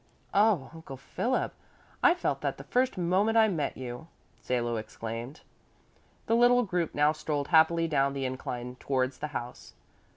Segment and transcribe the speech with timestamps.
[0.33, 1.53] "Oh, Uncle Philip,
[2.01, 4.07] I felt that the first moment I met you,"
[4.41, 5.41] Salo exclaimed.
[6.25, 9.73] The little group now strolled happily down the incline towards the house.